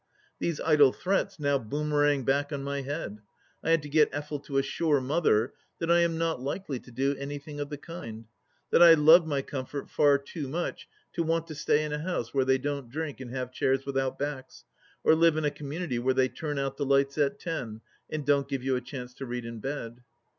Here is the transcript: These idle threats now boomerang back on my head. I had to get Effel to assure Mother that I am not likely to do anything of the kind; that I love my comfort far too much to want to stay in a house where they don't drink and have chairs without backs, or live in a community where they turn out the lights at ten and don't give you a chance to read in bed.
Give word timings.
These 0.39 0.59
idle 0.61 0.91
threats 0.91 1.39
now 1.39 1.59
boomerang 1.59 2.25
back 2.25 2.51
on 2.51 2.63
my 2.63 2.81
head. 2.81 3.19
I 3.63 3.69
had 3.69 3.83
to 3.83 3.87
get 3.87 4.11
Effel 4.11 4.43
to 4.45 4.57
assure 4.57 4.99
Mother 4.99 5.53
that 5.77 5.91
I 5.91 5.99
am 5.99 6.17
not 6.17 6.41
likely 6.41 6.79
to 6.79 6.89
do 6.89 7.15
anything 7.19 7.59
of 7.59 7.69
the 7.69 7.77
kind; 7.77 8.25
that 8.71 8.81
I 8.81 8.95
love 8.95 9.27
my 9.27 9.43
comfort 9.43 9.91
far 9.91 10.17
too 10.17 10.47
much 10.47 10.87
to 11.13 11.21
want 11.21 11.45
to 11.49 11.53
stay 11.53 11.83
in 11.83 11.93
a 11.93 11.99
house 11.99 12.33
where 12.33 12.45
they 12.45 12.57
don't 12.57 12.89
drink 12.89 13.19
and 13.19 13.29
have 13.29 13.51
chairs 13.51 13.85
without 13.85 14.17
backs, 14.17 14.63
or 15.03 15.13
live 15.13 15.37
in 15.37 15.45
a 15.45 15.51
community 15.51 15.99
where 15.99 16.15
they 16.15 16.29
turn 16.29 16.57
out 16.57 16.77
the 16.77 16.83
lights 16.87 17.19
at 17.19 17.37
ten 17.39 17.81
and 18.09 18.25
don't 18.25 18.47
give 18.49 18.63
you 18.63 18.75
a 18.75 18.81
chance 18.81 19.13
to 19.13 19.27
read 19.27 19.45
in 19.45 19.59
bed. 19.59 20.01